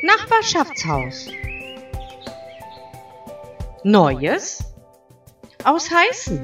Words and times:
Nachbarschaftshaus. 0.00 1.26
Neues 3.82 4.62
aus 5.64 5.90
Heißen. 5.90 6.40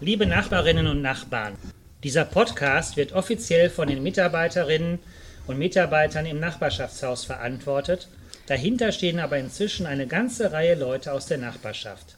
Liebe 0.00 0.26
Nachbarinnen 0.26 0.88
und 0.88 1.00
Nachbarn, 1.00 1.54
dieser 2.02 2.24
Podcast 2.24 2.96
wird 2.96 3.12
offiziell 3.12 3.70
von 3.70 3.86
den 3.86 4.02
Mitarbeiterinnen 4.02 4.98
und 5.46 5.58
Mitarbeitern 5.58 6.26
im 6.26 6.40
Nachbarschaftshaus 6.40 7.24
verantwortet. 7.24 8.08
Dahinter 8.46 8.90
stehen 8.90 9.20
aber 9.20 9.38
inzwischen 9.38 9.86
eine 9.86 10.08
ganze 10.08 10.50
Reihe 10.50 10.74
Leute 10.74 11.12
aus 11.12 11.26
der 11.26 11.38
Nachbarschaft. 11.38 12.17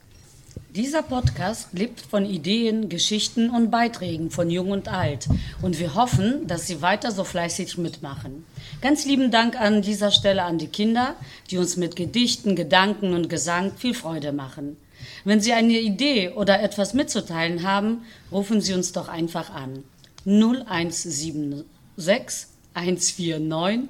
Dieser 0.73 1.01
Podcast 1.01 1.73
lebt 1.73 1.99
von 1.99 2.25
Ideen, 2.25 2.87
Geschichten 2.87 3.49
und 3.49 3.71
Beiträgen 3.71 4.31
von 4.31 4.49
Jung 4.49 4.71
und 4.71 4.87
Alt. 4.87 5.27
Und 5.61 5.79
wir 5.79 5.95
hoffen, 5.95 6.47
dass 6.47 6.65
Sie 6.65 6.81
weiter 6.81 7.11
so 7.11 7.25
fleißig 7.25 7.77
mitmachen. 7.77 8.45
Ganz 8.79 9.03
lieben 9.03 9.31
Dank 9.31 9.59
an 9.59 9.81
dieser 9.81 10.11
Stelle 10.11 10.43
an 10.43 10.59
die 10.59 10.69
Kinder, 10.69 11.17
die 11.49 11.57
uns 11.57 11.75
mit 11.75 11.97
Gedichten, 11.97 12.55
Gedanken 12.55 13.13
und 13.13 13.27
Gesang 13.27 13.73
viel 13.75 13.93
Freude 13.93 14.31
machen. 14.31 14.77
Wenn 15.25 15.41
Sie 15.41 15.51
eine 15.51 15.77
Idee 15.77 16.29
oder 16.29 16.63
etwas 16.63 16.93
mitzuteilen 16.93 17.63
haben, 17.63 18.03
rufen 18.31 18.61
Sie 18.61 18.73
uns 18.73 18.93
doch 18.93 19.09
einfach 19.09 19.53
an. 19.53 19.83
0176 20.25 22.47
149 22.75 23.89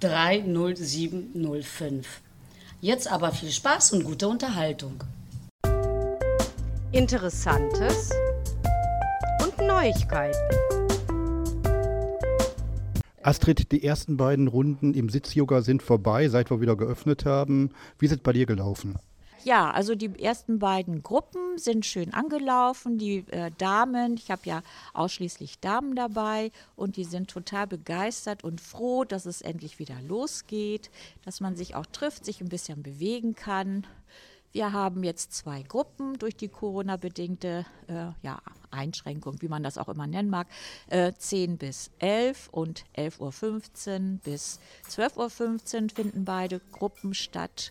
30705. 0.00 2.20
Jetzt 2.80 3.06
aber 3.06 3.30
viel 3.30 3.52
Spaß 3.52 3.92
und 3.92 4.02
gute 4.02 4.26
Unterhaltung. 4.26 5.04
Interessantes 6.92 8.10
und 9.44 9.56
Neuigkeiten. 9.64 10.36
Astrid, 13.22 13.70
die 13.70 13.84
ersten 13.84 14.16
beiden 14.16 14.48
Runden 14.48 14.94
im 14.94 15.08
Sitzyoga 15.08 15.62
sind 15.62 15.84
vorbei, 15.84 16.28
seit 16.28 16.50
wir 16.50 16.60
wieder 16.60 16.74
geöffnet 16.74 17.24
haben. 17.24 17.70
Wie 18.00 18.06
ist 18.06 18.12
es 18.12 18.18
bei 18.18 18.32
dir 18.32 18.44
gelaufen? 18.44 18.98
Ja, 19.44 19.70
also 19.70 19.94
die 19.94 20.20
ersten 20.20 20.58
beiden 20.58 21.04
Gruppen 21.04 21.56
sind 21.56 21.86
schön 21.86 22.12
angelaufen. 22.12 22.98
Die 22.98 23.24
äh, 23.30 23.52
Damen, 23.56 24.14
ich 24.14 24.32
habe 24.32 24.42
ja 24.44 24.62
ausschließlich 24.92 25.60
Damen 25.60 25.94
dabei 25.94 26.50
und 26.74 26.96
die 26.96 27.04
sind 27.04 27.30
total 27.30 27.68
begeistert 27.68 28.42
und 28.42 28.60
froh, 28.60 29.04
dass 29.04 29.26
es 29.26 29.42
endlich 29.42 29.78
wieder 29.78 29.96
losgeht, 30.02 30.90
dass 31.24 31.40
man 31.40 31.54
sich 31.54 31.76
auch 31.76 31.86
trifft, 31.86 32.24
sich 32.24 32.40
ein 32.40 32.48
bisschen 32.48 32.82
bewegen 32.82 33.36
kann. 33.36 33.86
Wir 34.52 34.72
haben 34.72 35.04
jetzt 35.04 35.32
zwei 35.32 35.62
Gruppen 35.62 36.18
durch 36.18 36.36
die 36.36 36.48
Corona-bedingte 36.48 37.64
äh, 37.86 38.06
ja, 38.22 38.40
Einschränkung, 38.72 39.40
wie 39.40 39.48
man 39.48 39.62
das 39.62 39.78
auch 39.78 39.88
immer 39.88 40.08
nennen 40.08 40.28
mag. 40.28 40.48
Äh, 40.88 41.12
10 41.16 41.56
bis 41.56 41.90
11 42.00 42.48
und 42.50 42.84
11.15 42.96 44.14
Uhr 44.14 44.18
bis 44.24 44.58
12.15 44.88 45.82
Uhr 45.82 45.88
finden 45.90 46.24
beide 46.24 46.60
Gruppen 46.72 47.14
statt. 47.14 47.70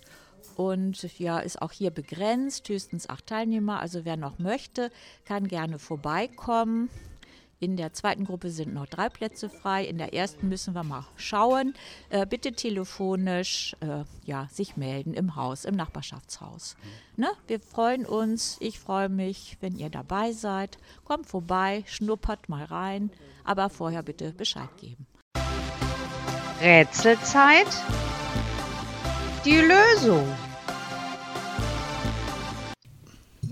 Und 0.55 1.19
ja, 1.19 1.39
ist 1.39 1.61
auch 1.61 1.71
hier 1.71 1.91
begrenzt, 1.91 2.69
höchstens 2.69 3.09
acht 3.09 3.27
Teilnehmer. 3.27 3.81
Also 3.81 4.05
wer 4.05 4.15
noch 4.15 4.39
möchte, 4.39 4.89
kann 5.25 5.47
gerne 5.47 5.79
vorbeikommen. 5.79 6.89
In 7.61 7.75
der 7.75 7.91
zweiten 7.91 8.23
Gruppe 8.23 8.51
sind 8.51 8.73
noch 8.73 8.85
drei 8.85 9.09
Plätze 9.09 9.49
frei. 9.49 9.83
In 9.83 9.97
der 9.97 10.13
ersten 10.13 10.47
müssen 10.47 10.73
wir 10.73 10.83
mal 10.83 11.05
schauen. 11.17 11.73
Äh, 12.09 12.25
bitte 12.25 12.53
telefonisch 12.53 13.75
äh, 13.81 14.05
ja, 14.23 14.47
sich 14.49 14.77
melden 14.77 15.13
im 15.13 15.35
Haus, 15.35 15.65
im 15.65 15.75
Nachbarschaftshaus. 15.75 16.77
Ne? 17.17 17.27
Wir 17.47 17.59
freuen 17.59 18.05
uns. 18.05 18.55
Ich 18.61 18.79
freue 18.79 19.09
mich, 19.09 19.57
wenn 19.59 19.77
ihr 19.77 19.89
dabei 19.89 20.31
seid. 20.31 20.77
Kommt 21.03 21.27
vorbei, 21.27 21.83
schnuppert 21.85 22.47
mal 22.47 22.63
rein. 22.63 23.11
Aber 23.43 23.69
vorher 23.69 24.03
bitte 24.03 24.31
Bescheid 24.31 24.69
geben. 24.77 25.05
Rätselzeit. 26.61 27.67
Die 29.43 29.59
Lösung. 29.59 30.25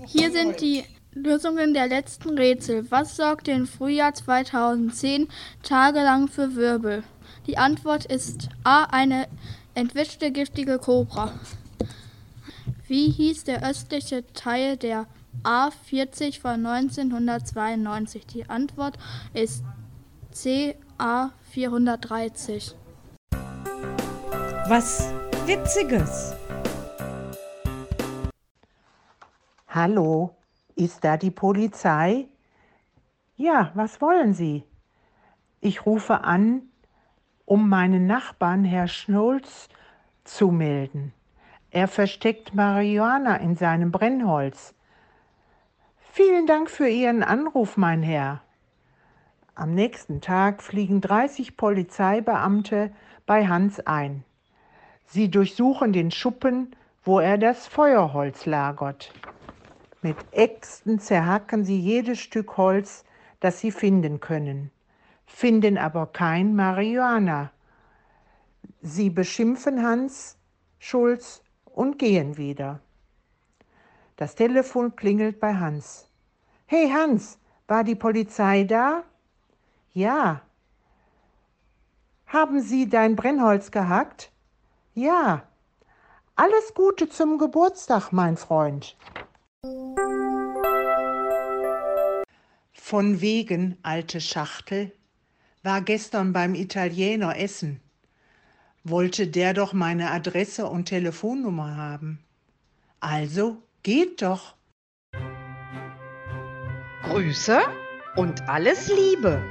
Hier 0.06 0.32
sind 0.32 0.62
die 0.62 0.82
Lösungen 1.22 1.74
der 1.74 1.88
letzten 1.88 2.38
Rätsel. 2.38 2.90
Was 2.90 3.16
sorgte 3.16 3.50
im 3.50 3.66
Frühjahr 3.66 4.14
2010 4.14 5.28
tagelang 5.62 6.28
für 6.28 6.54
Wirbel? 6.54 7.02
Die 7.46 7.58
Antwort 7.58 8.04
ist 8.04 8.48
A. 8.64 8.84
Eine 8.84 9.26
entwischte 9.74 10.30
giftige 10.30 10.78
Kobra. 10.78 11.32
Wie 12.86 13.10
hieß 13.10 13.44
der 13.44 13.68
östliche 13.68 14.24
Teil 14.32 14.76
der 14.76 15.06
A40 15.44 16.40
von 16.40 16.64
1992? 16.64 18.26
Die 18.26 18.48
Antwort 18.48 18.96
ist 19.34 19.62
C. 20.30 20.76
A430. 20.98 22.74
Was 24.68 25.12
Witziges. 25.46 26.34
Hallo, 29.68 30.34
ist 30.78 31.04
da 31.04 31.16
die 31.16 31.30
Polizei? 31.30 32.28
Ja, 33.36 33.72
was 33.74 34.00
wollen 34.00 34.32
Sie? 34.32 34.64
Ich 35.60 35.84
rufe 35.86 36.22
an, 36.22 36.62
um 37.44 37.68
meinen 37.68 38.06
Nachbarn, 38.06 38.64
Herr 38.64 38.86
Schnulz, 38.86 39.68
zu 40.24 40.50
melden. 40.50 41.12
Er 41.70 41.88
versteckt 41.88 42.54
Marihuana 42.54 43.36
in 43.36 43.56
seinem 43.56 43.90
Brennholz. 43.90 44.74
Vielen 46.12 46.46
Dank 46.46 46.70
für 46.70 46.88
Ihren 46.88 47.22
Anruf, 47.22 47.76
mein 47.76 48.02
Herr. 48.02 48.40
Am 49.54 49.74
nächsten 49.74 50.20
Tag 50.20 50.62
fliegen 50.62 51.00
30 51.00 51.56
Polizeibeamte 51.56 52.92
bei 53.26 53.48
Hans 53.48 53.80
ein. 53.80 54.24
Sie 55.06 55.30
durchsuchen 55.30 55.92
den 55.92 56.12
Schuppen, 56.12 56.76
wo 57.02 57.18
er 57.18 57.38
das 57.38 57.66
Feuerholz 57.66 58.46
lagert. 58.46 59.12
Mit 60.00 60.16
Äxten 60.30 61.00
zerhacken 61.00 61.64
sie 61.64 61.78
jedes 61.78 62.20
Stück 62.20 62.56
Holz, 62.56 63.04
das 63.40 63.58
sie 63.58 63.72
finden 63.72 64.20
können, 64.20 64.70
finden 65.26 65.76
aber 65.76 66.06
kein 66.06 66.54
Marihuana. 66.54 67.50
Sie 68.80 69.10
beschimpfen 69.10 69.82
Hans 69.82 70.36
Schulz 70.78 71.42
und 71.64 71.98
gehen 71.98 72.36
wieder. 72.36 72.80
Das 74.14 74.36
Telefon 74.36 74.94
klingelt 74.94 75.40
bei 75.40 75.54
Hans. 75.54 76.08
Hey 76.66 76.90
Hans, 76.90 77.38
war 77.66 77.82
die 77.82 77.96
Polizei 77.96 78.64
da? 78.64 79.02
Ja. 79.92 80.42
Haben 82.26 82.60
Sie 82.60 82.88
dein 82.88 83.16
Brennholz 83.16 83.72
gehackt? 83.72 84.30
Ja. 84.94 85.42
Alles 86.36 86.74
Gute 86.74 87.08
zum 87.08 87.38
Geburtstag, 87.38 88.12
mein 88.12 88.36
Freund. 88.36 88.96
Von 92.88 93.20
wegen, 93.20 93.76
alte 93.82 94.20
Schachtel, 94.20 94.92
war 95.62 95.82
gestern 95.82 96.32
beim 96.32 96.54
Italiener 96.54 97.36
essen. 97.36 97.80
Wollte 98.84 99.26
der 99.26 99.52
doch 99.52 99.72
meine 99.74 100.10
Adresse 100.10 100.66
und 100.66 100.86
Telefonnummer 100.86 101.76
haben. 101.76 102.24
Also, 103.00 103.62
geht 103.82 104.22
doch. 104.22 104.54
Grüße 107.02 107.60
und 108.16 108.48
alles 108.48 108.88
Liebe. 108.88 109.42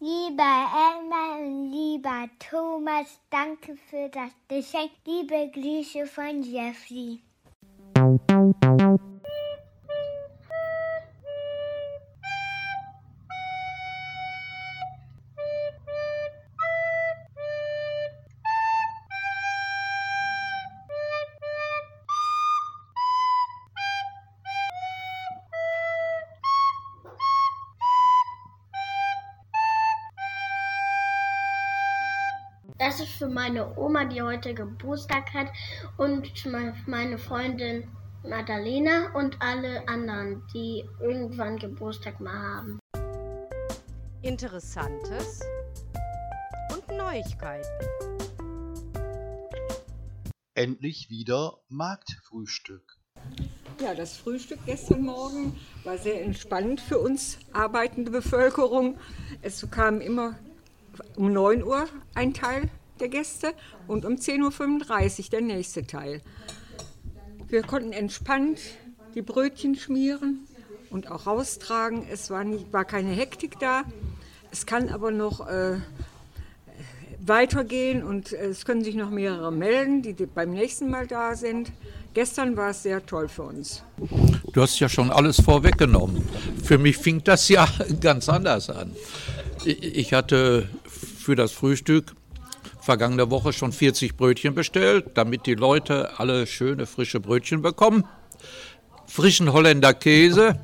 Lieber 0.00 0.66
Elmar 0.74 1.38
und 1.38 1.70
lieber 1.70 2.28
Thomas, 2.38 3.20
danke 3.30 3.76
für 3.76 4.08
das 4.08 4.32
Geschenk. 4.48 4.90
Liebe 5.06 5.52
Grüße 5.52 6.06
von 6.06 6.42
Jeffrey. 6.42 7.20
Das 32.78 32.98
ist 32.98 33.12
für 33.12 33.28
meine 33.28 33.78
Oma, 33.78 34.04
die 34.04 34.20
heute 34.20 34.54
Geburtstag 34.54 35.32
hat, 35.32 35.46
und 35.98 36.32
meine 36.88 37.16
Freundin 37.16 37.88
Madalena 38.24 39.12
und 39.14 39.36
alle 39.40 39.86
anderen, 39.88 40.46
die 40.54 40.84
irgendwann 41.00 41.58
Geburtstag 41.58 42.20
mal 42.20 42.32
haben. 42.32 42.78
Interessantes 44.22 45.40
und 46.72 46.96
Neuigkeiten. 46.96 47.68
Endlich 50.54 51.10
wieder 51.10 51.58
Marktfrühstück. 51.68 52.98
Ja, 53.80 53.94
das 53.94 54.16
Frühstück 54.16 54.60
gestern 54.66 55.02
Morgen 55.02 55.58
war 55.82 55.98
sehr 55.98 56.22
entspannt 56.22 56.80
für 56.80 57.00
uns 57.00 57.38
arbeitende 57.52 58.12
Bevölkerung. 58.12 58.98
Es 59.40 59.68
kam 59.70 60.00
immer 60.00 60.38
um 61.16 61.32
9 61.32 61.64
Uhr 61.64 61.88
ein 62.14 62.34
Teil 62.34 62.68
der 63.00 63.08
Gäste 63.08 63.54
und 63.88 64.04
um 64.04 64.14
10.35 64.14 65.24
Uhr 65.24 65.30
der 65.30 65.40
nächste 65.40 65.84
Teil. 65.84 66.22
Wir 67.52 67.62
konnten 67.62 67.92
entspannt 67.92 68.60
die 69.14 69.20
Brötchen 69.20 69.74
schmieren 69.74 70.46
und 70.88 71.10
auch 71.10 71.26
raustragen. 71.26 72.02
Es 72.10 72.30
war, 72.30 72.44
nicht, 72.44 72.72
war 72.72 72.86
keine 72.86 73.10
Hektik 73.10 73.58
da. 73.60 73.82
Es 74.50 74.64
kann 74.64 74.88
aber 74.88 75.10
noch 75.10 75.46
äh, 75.46 75.76
weitergehen 77.20 78.02
und 78.02 78.32
es 78.32 78.64
können 78.64 78.82
sich 78.82 78.94
noch 78.94 79.10
mehrere 79.10 79.52
melden, 79.52 80.00
die 80.00 80.14
beim 80.24 80.52
nächsten 80.52 80.88
Mal 80.88 81.06
da 81.06 81.36
sind. 81.36 81.70
Gestern 82.14 82.56
war 82.56 82.70
es 82.70 82.84
sehr 82.84 83.04
toll 83.04 83.28
für 83.28 83.42
uns. 83.42 83.82
Du 84.54 84.62
hast 84.62 84.80
ja 84.80 84.88
schon 84.88 85.10
alles 85.10 85.38
vorweggenommen. 85.38 86.26
Für 86.64 86.78
mich 86.78 86.96
fing 86.96 87.22
das 87.22 87.50
ja 87.50 87.68
ganz 88.00 88.30
anders 88.30 88.70
an. 88.70 88.92
Ich 89.66 90.14
hatte 90.14 90.70
für 90.86 91.36
das 91.36 91.52
Frühstück 91.52 92.14
vergangene 92.82 93.30
Woche 93.30 93.52
schon 93.52 93.72
40 93.72 94.16
Brötchen 94.16 94.54
bestellt, 94.54 95.12
damit 95.14 95.46
die 95.46 95.54
Leute 95.54 96.18
alle 96.18 96.46
schöne 96.46 96.86
frische 96.86 97.20
Brötchen 97.20 97.62
bekommen. 97.62 98.04
Frischen 99.06 99.52
Holländer 99.52 99.94
Käse. 99.94 100.60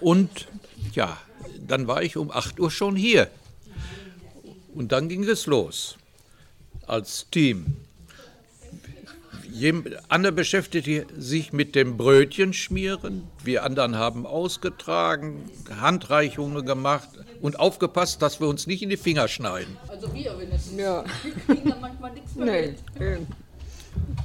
Und 0.00 0.46
ja, 0.94 1.18
dann 1.66 1.88
war 1.88 2.02
ich 2.02 2.16
um 2.16 2.30
8 2.30 2.60
Uhr 2.60 2.70
schon 2.70 2.94
hier. 2.94 3.28
Und 4.74 4.92
dann 4.92 5.08
ging 5.08 5.24
es 5.24 5.46
los 5.46 5.96
als 6.86 7.28
Team. 7.30 7.76
Anne 10.08 10.32
beschäftigte 10.32 11.06
sich 11.16 11.52
mit 11.52 11.74
dem 11.74 11.96
Brötchen 11.96 12.52
schmieren. 12.52 13.22
Wir 13.42 13.64
anderen 13.64 13.96
haben 13.96 14.26
ausgetragen, 14.26 15.48
Handreichungen 15.80 16.66
gemacht 16.66 17.08
und 17.40 17.58
aufgepasst, 17.58 18.22
dass 18.22 18.40
wir 18.40 18.48
uns 18.48 18.66
nicht 18.66 18.82
in 18.82 18.90
die 18.90 18.96
Finger 18.96 19.28
schneiden. 19.28 19.76
Also 19.88 20.12
wir, 20.12 20.34
wenn 20.38 20.50
es 20.52 20.70
ja. 20.76 21.04
wir 21.22 21.54
kriegen 21.54 21.70
da 21.70 21.76
manchmal 21.80 22.12
nichts 22.12 22.34
mehr. 22.34 22.74
Nee. 22.98 23.18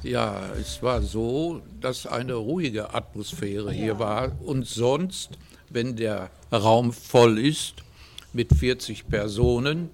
Ja, 0.03 0.41
es 0.59 0.81
war 0.81 1.01
so, 1.01 1.61
dass 1.79 2.07
eine 2.07 2.33
ruhige 2.33 2.93
Atmosphäre 2.93 3.71
hier 3.71 3.99
war 3.99 4.31
und 4.41 4.65
sonst, 4.65 5.37
wenn 5.69 5.95
der 5.95 6.31
Raum 6.51 6.93
voll 6.93 7.37
ist, 7.37 7.83
mit 8.31 8.53
40 8.53 9.07
Personen, 9.07 9.89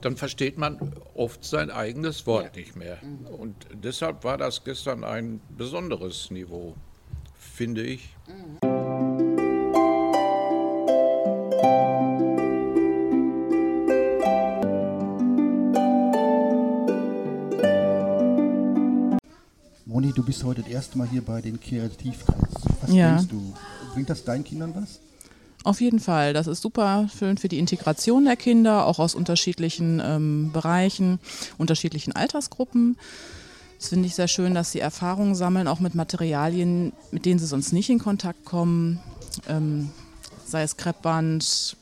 dann 0.00 0.16
versteht 0.16 0.58
man 0.58 0.92
oft 1.14 1.44
sein 1.44 1.70
eigenes 1.70 2.26
Wort 2.26 2.56
ja. 2.56 2.60
nicht 2.60 2.76
mehr. 2.76 2.98
Und 3.38 3.54
deshalb 3.72 4.24
war 4.24 4.36
das 4.36 4.64
gestern 4.64 5.04
ein 5.04 5.40
besonderes 5.56 6.30
Niveau, 6.30 6.74
finde 7.38 7.82
ich. 7.84 8.08
Moni, 19.96 20.12
du 20.12 20.22
bist 20.22 20.44
heute 20.44 20.60
das 20.60 20.70
erste 20.70 20.98
Mal 20.98 21.08
hier 21.08 21.22
bei 21.22 21.40
den 21.40 21.58
Kreativkreis. 21.58 22.50
Was 22.82 22.92
ja. 22.92 23.16
denkst 23.16 23.30
du? 23.30 23.54
Bringt 23.94 24.10
das 24.10 24.24
deinen 24.24 24.44
Kindern 24.44 24.74
was? 24.74 25.00
Auf 25.64 25.80
jeden 25.80 26.00
Fall. 26.00 26.34
Das 26.34 26.46
ist 26.46 26.60
super 26.60 27.08
schön 27.18 27.38
für 27.38 27.48
die 27.48 27.58
Integration 27.58 28.26
der 28.26 28.36
Kinder, 28.36 28.84
auch 28.84 28.98
aus 28.98 29.14
unterschiedlichen 29.14 30.02
ähm, 30.04 30.50
Bereichen, 30.52 31.18
unterschiedlichen 31.56 32.14
Altersgruppen. 32.14 32.98
Das 33.78 33.88
finde 33.88 34.06
ich 34.06 34.14
sehr 34.14 34.28
schön, 34.28 34.52
dass 34.52 34.70
sie 34.70 34.80
Erfahrungen 34.80 35.34
sammeln, 35.34 35.66
auch 35.66 35.80
mit 35.80 35.94
Materialien, 35.94 36.92
mit 37.10 37.24
denen 37.24 37.38
sie 37.38 37.46
sonst 37.46 37.72
nicht 37.72 37.88
in 37.88 37.98
Kontakt 37.98 38.44
kommen. 38.44 39.00
Ähm, 39.48 39.88
sei 40.44 40.62
es 40.62 40.76
Kreppband, 40.76 41.74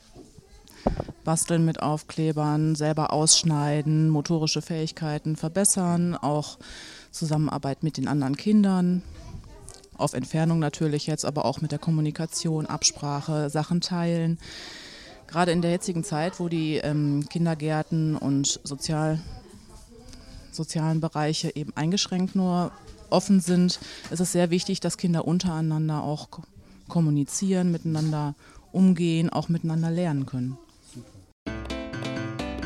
Basteln 1.25 1.65
mit 1.65 1.83
Aufklebern, 1.83 2.77
selber 2.77 3.13
ausschneiden, 3.13 4.09
motorische 4.09 4.63
Fähigkeiten 4.63 5.35
verbessern, 5.35 6.15
auch 6.15 6.59
Zusammenarbeit 7.15 7.83
mit 7.83 7.97
den 7.97 8.09
anderen 8.09 8.37
Kindern 8.37 9.03
auf 9.97 10.15
Entfernung 10.15 10.59
natürlich 10.59 11.07
jetzt, 11.07 11.25
aber 11.25 11.45
auch 11.45 11.61
mit 11.61 11.73
der 11.73 11.79
Kommunikation, 11.79 12.67
Absprache, 12.67 13.49
Sachen 13.49 13.81
teilen. 13.81 14.39
Gerade 15.27 15.53
in 15.53 15.63
der 15.63 15.71
jetzigen 15.71 16.05
Zeit, 16.05 16.41
wo 16.41 16.49
die 16.49 16.77
ähm, 16.77 17.27
Kindergärten 17.31 18.17
und 18.17 18.61
Sozial, 18.65 19.21
sozialen 20.51 21.01
Bereiche 21.01 21.55
eben 21.55 21.73
eingeschränkt 21.77 22.35
nur 22.35 22.73
offen 23.11 23.41
sind, 23.41 23.79
ist 24.11 24.21
es 24.21 24.33
sehr 24.33 24.51
wichtig, 24.51 24.81
dass 24.81 24.97
Kinder 24.97 25.27
untereinander 25.27 26.03
auch 26.03 26.29
kommunizieren, 26.89 27.71
miteinander 27.71 28.35
umgehen, 28.73 29.31
auch 29.31 29.49
miteinander 29.49 29.91
lernen 29.91 30.27
können. 30.27 30.59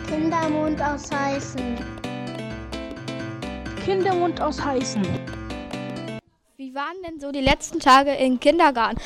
Kindermund 0.07 0.81
aus 0.81 1.11
Heißen. 1.11 1.98
Kindermund 3.89 4.39
aus 4.43 4.63
Heißen. 4.63 5.01
Wie 6.59 6.75
waren 6.75 6.97
denn 7.07 7.19
so 7.19 7.33
die 7.33 7.41
letzten 7.41 7.81
Tage 7.81 8.13
im 8.17 8.39
Kindergarten? 8.39 9.01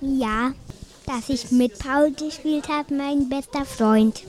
Ja, 0.00 0.52
dass 1.04 1.28
ich 1.28 1.50
mit 1.50 1.78
Paul 1.78 2.12
gespielt 2.12 2.70
habe, 2.70 2.94
mein 2.94 3.28
bester 3.28 3.66
Freund. 3.66 4.22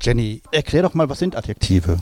Jenny, 0.00 0.42
erklär 0.52 0.82
doch 0.82 0.94
mal, 0.94 1.08
was 1.08 1.18
sind 1.18 1.34
Adjektive? 1.34 1.98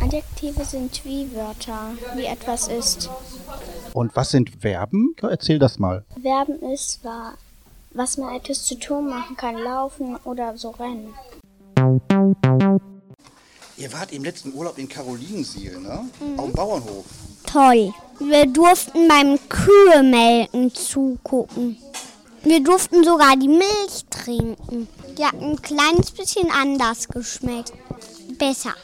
Adjektive 0.00 0.64
sind 0.64 1.04
wie 1.04 1.30
Wörter, 1.34 1.90
wie 2.16 2.24
etwas 2.24 2.68
ist. 2.68 3.10
Und 3.92 4.16
was 4.16 4.30
sind 4.30 4.62
Verben? 4.62 5.14
Erzähl 5.20 5.58
das 5.58 5.78
mal. 5.78 6.06
Verben 6.18 6.62
ist, 6.72 7.00
was 7.92 8.16
man 8.16 8.34
etwas 8.36 8.64
zu 8.64 8.78
tun 8.78 9.10
machen 9.10 9.36
kann, 9.36 9.58
laufen 9.58 10.16
oder 10.24 10.56
so 10.56 10.70
rennen. 10.70 11.12
Ihr 13.82 13.92
wart 13.92 14.12
im 14.12 14.22
letzten 14.22 14.54
Urlaub 14.54 14.78
in 14.78 14.88
Karolinensiel, 14.88 15.80
ne? 15.80 16.08
Mhm. 16.20 16.38
Auf 16.38 16.46
dem 16.46 16.54
Bauernhof. 16.54 17.04
Toll. 17.44 17.92
Wir 18.20 18.46
durften 18.46 19.08
beim 19.08 19.36
Kühe 19.48 20.70
zugucken. 20.72 21.76
Wir 22.44 22.62
durften 22.62 23.02
sogar 23.02 23.36
die 23.36 23.48
Milch 23.48 24.04
trinken. 24.08 24.86
Die 25.18 25.24
hat 25.24 25.34
ein 25.34 25.60
kleines 25.60 26.12
bisschen 26.12 26.48
anders 26.52 27.08
geschmeckt. 27.08 27.72
Besser. 28.38 28.74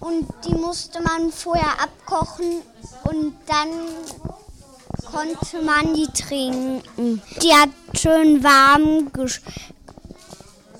Und 0.00 0.28
die 0.46 0.54
musste 0.54 1.00
man 1.00 1.32
vorher 1.32 1.80
abkochen 1.80 2.60
und 3.04 3.34
dann 3.46 3.70
konnte 5.10 5.62
man 5.62 5.94
die 5.94 6.08
trinken. 6.08 7.22
Die 7.42 7.54
hat 7.54 7.70
schön 7.94 8.44
warm 8.44 9.10
gesch 9.14 9.40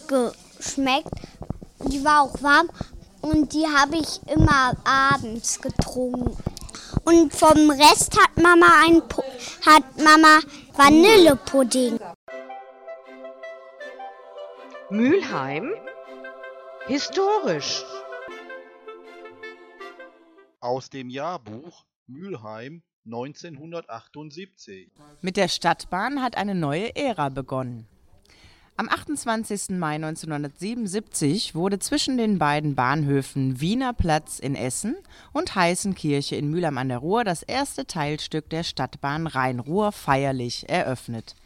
geschmeckt. 0.09 1.09
Die 1.89 2.05
war 2.05 2.23
auch 2.23 2.43
warm 2.43 2.69
und 3.23 3.53
die 3.53 3.67
habe 3.67 3.97
ich 3.97 4.21
immer 4.29 4.77
abends 4.85 5.61
getrunken. 5.61 6.37
Und 7.05 7.35
vom 7.35 7.71
Rest 7.71 8.17
hat 8.21 8.37
Mama 8.37 8.67
ein 8.85 9.03
po 9.09 9.23
hat 9.67 9.85
Mama 9.97 10.41
Vanillepudding. 10.75 11.99
Mülheim 14.91 15.73
historisch. 16.87 17.83
Aus 20.61 20.91
dem 20.91 21.09
Jahrbuch 21.09 21.87
Mülheim 22.07 22.83
1978. 23.07 24.93
Mit 25.23 25.37
der 25.37 25.49
Stadtbahn 25.49 26.23
hat 26.23 26.37
eine 26.37 26.55
neue 26.55 26.95
Ära 26.95 27.31
begonnen. 27.31 27.89
Am 28.79 28.89
28. 28.89 29.79
Mai 29.79 29.97
1977 29.97 31.55
wurde 31.55 31.79
zwischen 31.79 32.17
den 32.17 32.39
beiden 32.39 32.75
Bahnhöfen 32.75 33.61
Wiener 33.61 33.93
Platz 33.93 34.39
in 34.39 34.55
Essen 34.55 34.97
und 35.33 35.55
Heißenkirche 35.55 36.37
in 36.37 36.51
Mülheim 36.51 36.79
an 36.79 36.89
der 36.89 36.99
Ruhr 36.99 37.23
das 37.23 37.43
erste 37.43 37.87
Teilstück 37.87 38.49
der 38.49 38.63
Stadtbahn 38.63 39.27
Rhein-Ruhr 39.27 39.93
feierlich 39.93 40.71
eröffnet. 40.71 41.37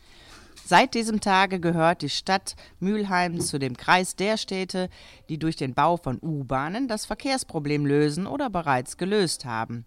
Seit 0.64 0.95
diesem 0.95 1.21
Tage 1.21 1.59
gehört 1.59 2.02
die 2.02 2.11
Stadt 2.11 2.54
Mülheim 2.78 3.40
zu 3.40 3.59
dem 3.59 3.76
Kreis 3.76 4.14
der 4.14 4.37
Städte, 4.37 4.88
die 5.28 5.38
durch 5.38 5.56
den 5.56 5.75
Bau 5.75 5.97
von 5.97 6.21
U-Bahnen 6.23 6.87
das 6.87 7.06
Verkehrsproblem 7.06 7.87
lösen 7.87 8.28
oder 8.28 8.50
bereits 8.50 8.97
gelöst 8.97 9.45
haben. 9.45 9.85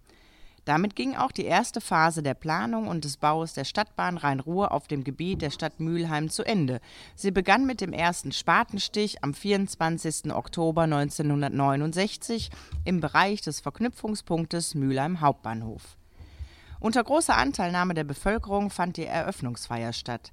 Damit 0.70 0.94
ging 0.94 1.16
auch 1.16 1.32
die 1.32 1.46
erste 1.46 1.80
Phase 1.80 2.22
der 2.22 2.34
Planung 2.34 2.86
und 2.86 3.04
des 3.04 3.16
Baus 3.16 3.54
der 3.54 3.64
Stadtbahn 3.64 4.16
Rhein-Ruhr 4.16 4.70
auf 4.70 4.86
dem 4.86 5.02
Gebiet 5.02 5.42
der 5.42 5.50
Stadt 5.50 5.80
Mülheim 5.80 6.30
zu 6.30 6.44
Ende. 6.44 6.80
Sie 7.16 7.32
begann 7.32 7.66
mit 7.66 7.80
dem 7.80 7.92
ersten 7.92 8.30
Spatenstich 8.30 9.24
am 9.24 9.34
24. 9.34 10.32
Oktober 10.32 10.82
1969 10.82 12.50
im 12.84 13.00
Bereich 13.00 13.40
des 13.40 13.58
Verknüpfungspunktes 13.58 14.76
Mülheim 14.76 15.20
Hauptbahnhof. 15.20 15.96
Unter 16.78 17.02
großer 17.02 17.36
Anteilnahme 17.36 17.94
der 17.94 18.04
Bevölkerung 18.04 18.70
fand 18.70 18.96
die 18.96 19.06
Eröffnungsfeier 19.06 19.92
statt. 19.92 20.30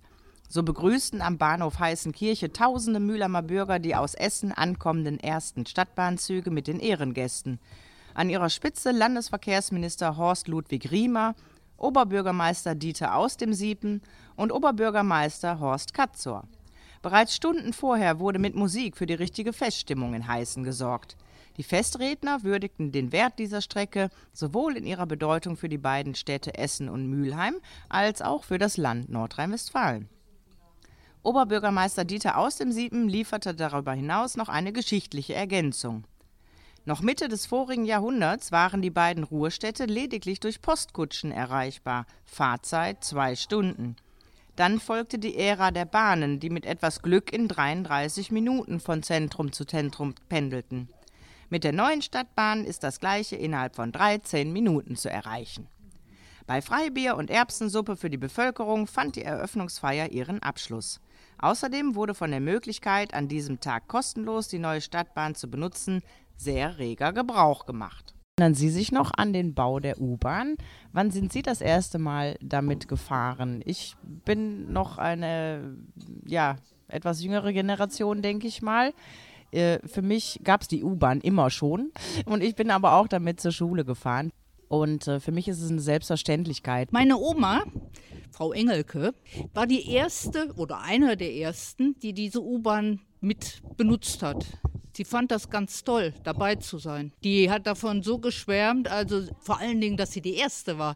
So 0.49 0.61
begrüßten 0.61 1.23
am 1.23 1.39
Bahnhof 1.39 1.79
Heißenkirche 1.79 2.53
tausende 2.53 2.99
Mühlheimer 2.99 3.41
Bürger 3.41 3.79
die 3.79 3.95
aus 3.95 4.13
Essen 4.13 4.51
ankommenden 4.51 5.19
ersten 5.19 5.65
Stadtbahnzüge 5.65 6.51
mit 6.51 6.67
den 6.67 6.79
Ehrengästen. 6.79 7.59
An 8.17 8.31
ihrer 8.31 8.49
Spitze 8.49 8.89
Landesverkehrsminister 8.89 10.17
Horst 10.17 10.47
Ludwig 10.47 10.89
Riemer, 10.89 11.35
Oberbürgermeister 11.77 12.73
Dieter 12.73 13.15
aus 13.15 13.37
dem 13.37 13.53
Siepen 13.53 14.01
und 14.35 14.51
Oberbürgermeister 14.51 15.59
Horst 15.59 15.93
Katzor. 15.93 16.47
Bereits 17.03 17.35
Stunden 17.35 17.73
vorher 17.73 18.19
wurde 18.19 18.39
mit 18.39 18.55
Musik 18.55 18.97
für 18.97 19.05
die 19.05 19.13
richtige 19.13 19.53
Feststimmung 19.53 20.15
in 20.15 20.27
Heißen 20.27 20.63
gesorgt. 20.63 21.15
Die 21.57 21.63
Festredner 21.63 22.41
würdigten 22.41 22.91
den 22.91 23.11
Wert 23.11 23.37
dieser 23.37 23.61
Strecke 23.61 24.09
sowohl 24.33 24.77
in 24.77 24.87
ihrer 24.87 25.05
Bedeutung 25.05 25.55
für 25.55 25.69
die 25.69 25.77
beiden 25.77 26.15
Städte 26.15 26.57
Essen 26.57 26.89
und 26.89 27.05
Mülheim 27.05 27.57
als 27.87 28.23
auch 28.23 28.45
für 28.45 28.57
das 28.57 28.77
Land 28.77 29.09
Nordrhein-Westfalen. 29.09 30.09
Oberbürgermeister 31.21 32.03
Dieter 32.03 32.39
aus 32.39 32.55
dem 32.55 32.71
Siepen 32.71 33.07
lieferte 33.07 33.53
darüber 33.53 33.93
hinaus 33.93 34.37
noch 34.37 34.49
eine 34.49 34.73
geschichtliche 34.73 35.35
Ergänzung. 35.35 36.05
Noch 36.87 37.01
Mitte 37.01 37.27
des 37.27 37.45
vorigen 37.45 37.83
Jahrhunderts 37.83 38.53
waren 38.53 38.81
die 38.81 38.89
beiden 38.89 39.25
Ruhestädte 39.25 39.83
lediglich 39.83 40.39
durch 40.39 40.61
Postkutschen 40.61 41.33
erreichbar, 41.33 42.05
Fahrzeit 42.23 43.03
zwei 43.03 43.35
Stunden. 43.35 43.97
Dann 44.55 44.79
folgte 44.79 45.19
die 45.19 45.35
Ära 45.35 45.71
der 45.71 45.83
Bahnen, 45.83 46.39
die 46.39 46.49
mit 46.49 46.65
etwas 46.65 47.01
Glück 47.01 47.33
in 47.33 47.49
33 47.49 48.31
Minuten 48.31 48.79
von 48.79 49.03
Zentrum 49.03 49.51
zu 49.51 49.65
Zentrum 49.65 50.15
pendelten. 50.29 50.87
Mit 51.49 51.65
der 51.65 51.73
neuen 51.73 52.01
Stadtbahn 52.01 52.63
ist 52.63 52.85
das 52.85 53.01
gleiche 53.01 53.35
innerhalb 53.35 53.75
von 53.75 53.91
13 53.91 54.53
Minuten 54.53 54.95
zu 54.95 55.09
erreichen. 55.09 55.67
Bei 56.45 56.61
Freibier 56.61 57.17
und 57.17 57.29
Erbsensuppe 57.29 57.97
für 57.97 58.09
die 58.09 58.15
Bevölkerung 58.15 58.87
fand 58.87 59.17
die 59.17 59.23
Eröffnungsfeier 59.23 60.13
ihren 60.13 60.41
Abschluss. 60.41 61.01
Außerdem 61.39 61.95
wurde 61.95 62.13
von 62.13 62.31
der 62.31 62.39
Möglichkeit, 62.39 63.13
an 63.13 63.27
diesem 63.27 63.59
Tag 63.59 63.89
kostenlos 63.89 64.47
die 64.47 64.57
neue 64.57 64.79
Stadtbahn 64.79 65.35
zu 65.35 65.49
benutzen, 65.49 66.01
sehr 66.37 66.77
reger 66.77 67.13
Gebrauch 67.13 67.65
gemacht. 67.65 68.13
Erinnern 68.39 68.53
Sie 68.53 68.69
sich 68.69 68.91
noch 68.91 69.11
an 69.17 69.33
den 69.33 69.55
Bau 69.55 69.79
der 69.79 69.99
U-Bahn? 69.99 70.57
Wann 70.93 71.09
sind 71.09 71.33
Sie 71.33 71.41
das 71.41 71.59
erste 71.59 71.97
Mal 71.97 72.37
damit 72.39 72.87
gefahren? 72.87 73.63
Ich 73.65 73.95
bin 74.03 74.71
noch 74.71 74.99
eine, 74.99 75.75
ja, 76.23 76.57
etwas 76.87 77.23
jüngere 77.23 77.51
Generation, 77.51 78.21
denke 78.21 78.47
ich 78.47 78.61
mal. 78.61 78.93
Äh, 79.51 79.79
für 79.87 80.03
mich 80.03 80.41
gab 80.43 80.61
es 80.61 80.67
die 80.67 80.83
U-Bahn 80.83 81.21
immer 81.21 81.49
schon 81.49 81.91
und 82.25 82.43
ich 82.43 82.55
bin 82.55 82.69
aber 82.69 82.93
auch 82.93 83.07
damit 83.07 83.39
zur 83.39 83.51
Schule 83.51 83.85
gefahren. 83.85 84.31
Und 84.67 85.07
äh, 85.07 85.19
für 85.19 85.31
mich 85.31 85.47
ist 85.47 85.61
es 85.61 85.71
eine 85.71 85.79
Selbstverständlichkeit. 85.79 86.91
Meine 86.91 87.17
Oma, 87.17 87.63
Frau 88.31 88.51
Engelke, 88.51 89.13
war 89.53 89.65
die 89.65 89.89
erste 89.89 90.53
oder 90.57 90.81
eine 90.81 91.17
der 91.17 91.33
ersten, 91.33 91.97
die 91.99 92.13
diese 92.13 92.43
U-Bahn 92.43 92.99
mit 93.21 93.61
benutzt 93.77 94.21
hat. 94.21 94.45
Sie 94.97 95.05
fand 95.05 95.29
das 95.29 95.51
ganz 95.51 95.83
toll, 95.83 96.11
dabei 96.23 96.55
zu 96.55 96.79
sein. 96.79 97.11
Die 97.23 97.51
hat 97.51 97.67
davon 97.67 98.01
so 98.01 98.17
geschwärmt, 98.17 98.87
also 98.87 99.21
vor 99.39 99.59
allen 99.59 99.79
Dingen, 99.79 99.95
dass 99.95 100.11
sie 100.11 100.21
die 100.21 100.33
Erste 100.33 100.79
war 100.79 100.95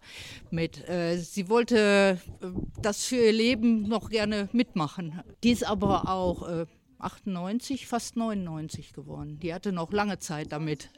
mit. 0.49 0.89
Äh, 0.89 1.17
sie 1.17 1.49
wollte 1.49 2.17
äh, 2.41 2.47
das 2.81 3.05
für 3.05 3.17
ihr 3.17 3.31
Leben 3.31 3.83
noch 3.87 4.09
gerne 4.09 4.49
mitmachen. 4.53 5.21
Die 5.43 5.51
ist 5.51 5.63
aber 5.63 6.09
auch 6.09 6.49
äh, 6.49 6.65
98, 6.97 7.85
fast 7.85 8.17
99 8.17 8.93
geworden. 8.93 9.39
Die 9.39 9.53
hatte 9.53 9.71
noch 9.71 9.91
lange 9.91 10.17
Zeit 10.17 10.51
damit. 10.51 10.89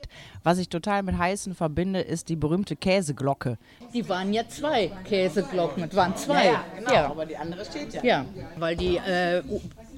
Was 0.44 0.58
ich 0.58 0.70
total 0.70 1.04
mit 1.04 1.18
Heißen 1.18 1.56
verbinde, 1.56 2.00
ist 2.00 2.30
die 2.30 2.38
berühmte 2.38 2.78
Käseglocke. 2.78 3.58
Die 3.94 4.08
waren 4.08 4.32
ja 4.32 4.48
zwei 4.48 4.88
Käseglocken, 5.04 5.84
es 5.84 5.94
waren 5.94 6.16
zwei. 6.16 6.46
Ja, 6.46 6.52
ja, 6.52 6.66
genau, 6.78 6.94
ja. 6.94 7.12
aber 7.12 7.26
die 7.26 7.36
andere 7.36 7.66
steht 7.66 7.96
ja. 7.96 8.02
Ja, 8.02 8.26
weil 8.58 8.78
die 8.78 8.96
äh, 8.96 9.44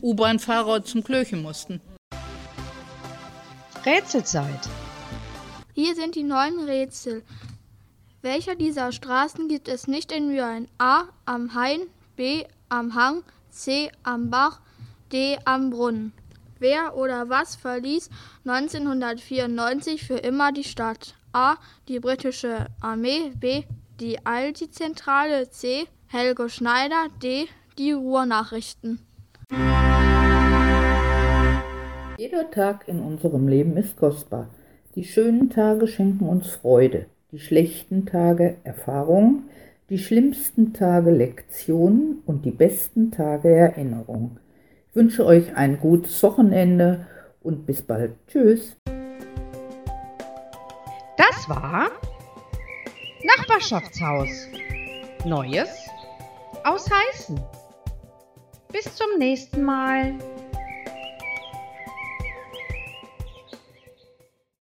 U-Bahn-Fahrer 0.01 0.83
zum 0.83 1.03
Klöchen 1.03 1.43
mussten. 1.43 1.81
Rätselzeit. 3.85 4.67
Hier 5.75 5.93
sind 5.93 6.15
die 6.15 6.23
neuen 6.23 6.59
Rätsel. 6.59 7.21
Welcher 8.23 8.55
dieser 8.55 8.91
Straßen 8.91 9.47
gibt 9.47 9.67
es 9.67 9.87
nicht 9.87 10.11
in 10.11 10.27
Mülheim? 10.27 10.67
A. 10.79 11.03
Am 11.25 11.53
Hain, 11.53 11.81
B. 12.15 12.45
Am 12.67 12.95
Hang, 12.95 13.21
C. 13.51 13.91
Am 14.01 14.31
Bach, 14.31 14.59
D. 15.11 15.37
Am 15.45 15.69
Brunnen. 15.69 16.13
Wer 16.57 16.97
oder 16.97 17.29
was 17.29 17.55
verließ 17.55 18.09
1994 18.45 20.03
für 20.03 20.17
immer 20.17 20.51
die 20.51 20.63
Stadt? 20.63 21.13
A. 21.31 21.57
Die 21.87 21.99
britische 21.99 22.65
Armee, 22.81 23.33
B. 23.35 23.65
Die 23.99 24.25
Alti-Zentrale, 24.25 25.51
C. 25.51 25.87
Helge 26.07 26.49
Schneider, 26.49 27.09
D. 27.21 27.47
Die 27.77 27.91
Ruhrnachrichten. 27.91 29.04
Jeder 32.17 32.49
Tag 32.49 32.87
in 32.87 33.01
unserem 33.01 33.49
Leben 33.49 33.75
ist 33.75 33.97
kostbar. 33.97 34.47
Die 34.95 35.03
schönen 35.03 35.49
Tage 35.49 35.85
schenken 35.85 36.29
uns 36.29 36.49
Freude, 36.49 37.07
die 37.33 37.39
schlechten 37.39 38.05
Tage 38.05 38.55
Erfahrung, 38.63 39.43
die 39.89 39.97
schlimmsten 39.97 40.71
Tage 40.71 41.11
Lektionen 41.11 42.21
und 42.25 42.45
die 42.45 42.51
besten 42.51 43.11
Tage 43.11 43.49
Erinnerung. 43.49 44.39
Ich 44.89 44.95
wünsche 44.95 45.25
euch 45.25 45.57
ein 45.57 45.77
gutes 45.77 46.23
Wochenende 46.23 47.05
und 47.43 47.65
bis 47.65 47.81
bald. 47.81 48.13
Tschüss. 48.27 48.77
Das 51.17 51.49
war 51.49 51.89
Nachbarschaftshaus. 53.23 54.47
Neues 55.25 55.69
aus 56.63 56.89
Heißen. 56.89 57.37
Bis 58.71 58.95
zum 58.95 59.19
nächsten 59.19 59.63
Mal. 59.63 60.13